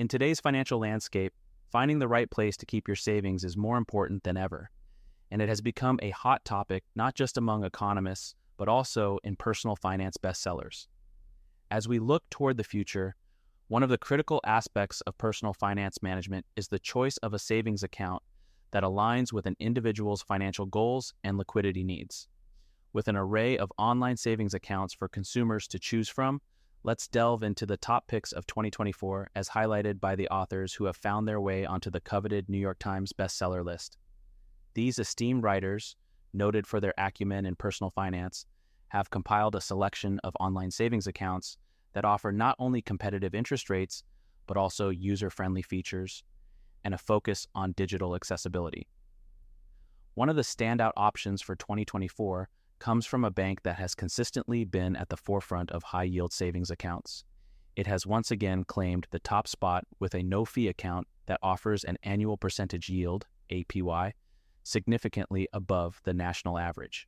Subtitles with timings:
[0.00, 1.34] In today's financial landscape,
[1.70, 4.70] finding the right place to keep your savings is more important than ever.
[5.30, 9.76] And it has become a hot topic not just among economists, but also in personal
[9.76, 10.86] finance bestsellers.
[11.70, 13.14] As we look toward the future,
[13.68, 17.82] one of the critical aspects of personal finance management is the choice of a savings
[17.82, 18.22] account
[18.70, 22.26] that aligns with an individual's financial goals and liquidity needs.
[22.94, 26.40] With an array of online savings accounts for consumers to choose from,
[26.82, 30.96] let's delve into the top picks of 2024 as highlighted by the authors who have
[30.96, 33.98] found their way onto the coveted New York Times bestseller list.
[34.74, 35.96] These esteemed writers,
[36.32, 38.46] noted for their acumen in personal finance,
[38.88, 41.58] have compiled a selection of online savings accounts
[41.92, 44.02] that offer not only competitive interest rates,
[44.46, 46.24] but also user friendly features
[46.84, 48.86] and a focus on digital accessibility.
[50.14, 52.48] One of the standout options for 2024
[52.80, 56.70] comes from a bank that has consistently been at the forefront of high yield savings
[56.70, 57.24] accounts.
[57.76, 61.84] It has once again claimed the top spot with a no fee account that offers
[61.84, 64.12] an annual percentage yield, APY,
[64.64, 67.06] significantly above the national average.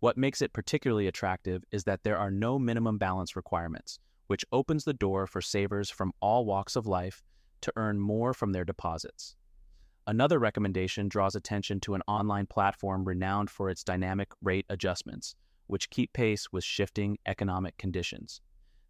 [0.00, 4.84] What makes it particularly attractive is that there are no minimum balance requirements, which opens
[4.84, 7.22] the door for savers from all walks of life
[7.62, 9.36] to earn more from their deposits.
[10.06, 15.34] Another recommendation draws attention to an online platform renowned for its dynamic rate adjustments,
[15.66, 18.42] which keep pace with shifting economic conditions.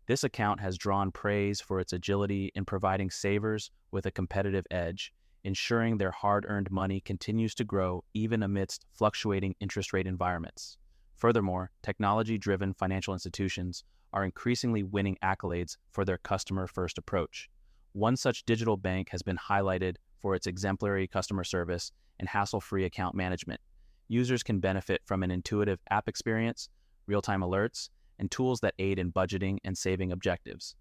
[0.07, 5.13] This account has drawn praise for its agility in providing savers with a competitive edge,
[5.45, 10.79] ensuring their hard earned money continues to grow even amidst fluctuating interest rate environments.
[11.15, 17.49] Furthermore, technology driven financial institutions are increasingly winning accolades for their customer first approach.
[17.93, 22.87] One such digital bank has been highlighted for its exemplary customer service and hassle free
[22.87, 23.61] account management.
[24.09, 26.71] Users can benefit from an intuitive app experience,
[27.07, 30.77] real time alerts, and tools that aid in budgeting and saving objectives.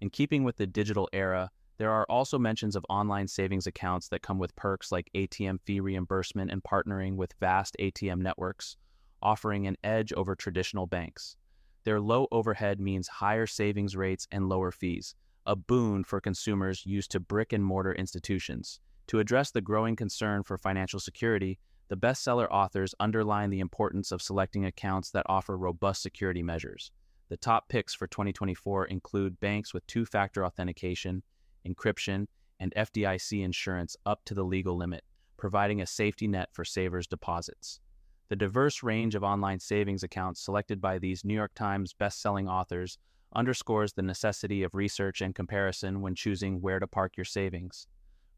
[0.00, 4.22] In keeping with the digital era, there are also mentions of online savings accounts that
[4.22, 8.76] come with perks like ATM fee reimbursement and partnering with vast ATM networks,
[9.20, 11.34] offering an edge over traditional banks.
[11.82, 15.16] Their low overhead means higher savings rates and lower fees,
[15.46, 18.80] a boon for consumers used to brick and mortar institutions.
[19.08, 24.22] To address the growing concern for financial security, the bestseller authors underline the importance of
[24.22, 26.90] selecting accounts that offer robust security measures.
[27.28, 31.22] The top picks for 2024 include banks with two factor authentication,
[31.66, 32.26] encryption,
[32.58, 35.04] and FDIC insurance up to the legal limit,
[35.36, 37.80] providing a safety net for savers' deposits.
[38.28, 42.98] The diverse range of online savings accounts selected by these New York Times best-selling authors
[43.34, 47.86] underscores the necessity of research and comparison when choosing where to park your savings.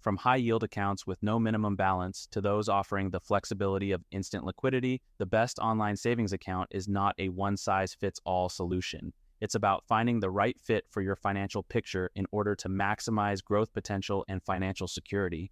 [0.00, 4.44] From high yield accounts with no minimum balance to those offering the flexibility of instant
[4.44, 9.12] liquidity, the best online savings account is not a one size fits all solution.
[9.40, 13.72] It's about finding the right fit for your financial picture in order to maximize growth
[13.72, 15.50] potential and financial security,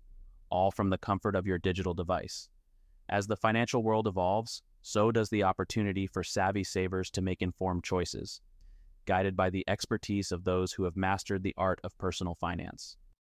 [0.51, 2.49] all from the comfort of your digital device.
[3.09, 7.85] As the financial world evolves, so does the opportunity for savvy savers to make informed
[7.85, 8.41] choices
[9.05, 12.97] guided by the expertise of those who have mastered the art of personal finance.